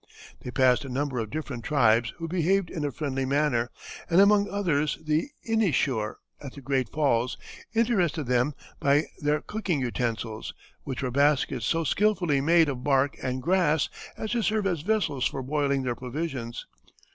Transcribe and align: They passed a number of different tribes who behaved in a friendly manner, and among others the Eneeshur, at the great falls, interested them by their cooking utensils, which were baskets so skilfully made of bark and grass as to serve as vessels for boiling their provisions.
They 0.39 0.49
passed 0.49 0.83
a 0.83 0.89
number 0.89 1.19
of 1.19 1.29
different 1.29 1.63
tribes 1.63 2.11
who 2.17 2.27
behaved 2.27 2.71
in 2.71 2.83
a 2.83 2.91
friendly 2.91 3.23
manner, 3.23 3.69
and 4.09 4.19
among 4.19 4.49
others 4.49 4.97
the 4.99 5.29
Eneeshur, 5.47 6.15
at 6.41 6.53
the 6.53 6.61
great 6.61 6.89
falls, 6.89 7.37
interested 7.75 8.23
them 8.23 8.53
by 8.79 9.03
their 9.19 9.41
cooking 9.41 9.79
utensils, 9.79 10.55
which 10.85 11.03
were 11.03 11.11
baskets 11.11 11.67
so 11.67 11.83
skilfully 11.83 12.41
made 12.41 12.67
of 12.67 12.83
bark 12.83 13.15
and 13.21 13.43
grass 13.43 13.89
as 14.17 14.31
to 14.31 14.41
serve 14.41 14.65
as 14.65 14.81
vessels 14.81 15.27
for 15.27 15.43
boiling 15.43 15.83
their 15.83 15.93
provisions. 15.95 16.65